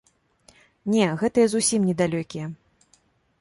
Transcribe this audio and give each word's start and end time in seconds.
Не, 0.93 1.03
гэтыя 1.21 1.47
зусім 1.51 1.85
не 1.91 1.95
далёкія. 2.01 2.45